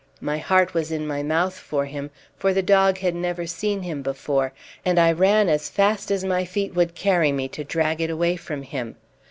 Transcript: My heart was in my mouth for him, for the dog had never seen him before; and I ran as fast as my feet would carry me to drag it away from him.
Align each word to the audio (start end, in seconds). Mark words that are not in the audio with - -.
My 0.19 0.39
heart 0.39 0.73
was 0.73 0.91
in 0.91 1.05
my 1.05 1.21
mouth 1.21 1.53
for 1.53 1.85
him, 1.85 2.09
for 2.35 2.55
the 2.55 2.63
dog 2.63 2.97
had 2.97 3.13
never 3.13 3.45
seen 3.45 3.83
him 3.83 4.01
before; 4.01 4.51
and 4.83 4.97
I 4.97 5.11
ran 5.11 5.47
as 5.47 5.69
fast 5.69 6.09
as 6.09 6.23
my 6.23 6.43
feet 6.43 6.73
would 6.73 6.95
carry 6.95 7.31
me 7.31 7.47
to 7.49 7.63
drag 7.63 8.01
it 8.01 8.09
away 8.09 8.35
from 8.35 8.63
him. 8.63 8.95